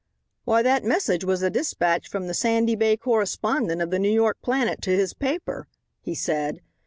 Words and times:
"Why, 0.45 0.63
that 0.63 0.83
message 0.83 1.23
was 1.23 1.43
a 1.43 1.51
despatch 1.51 2.09
from 2.09 2.25
the 2.25 2.33
Sandy 2.33 2.75
Bay 2.75 2.97
correspondent 2.97 3.83
of 3.83 3.91
the 3.91 3.99
New 3.99 4.09
York 4.09 4.41
Planet 4.41 4.81
to 4.81 4.89
his 4.95 5.13
paper," 5.13 5.67
he 6.01 6.15
said. 6.15 6.61